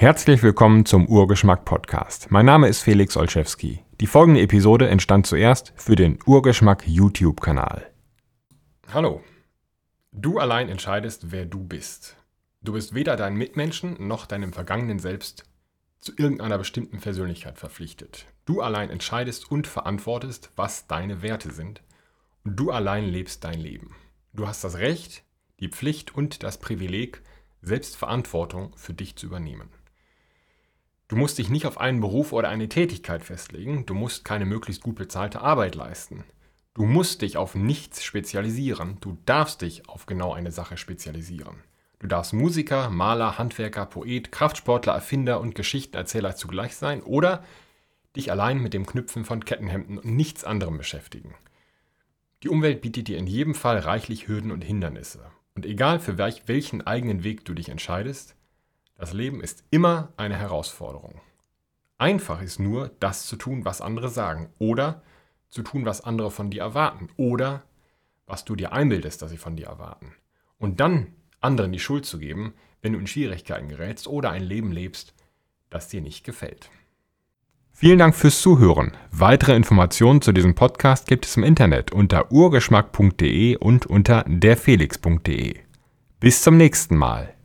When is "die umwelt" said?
52.42-52.82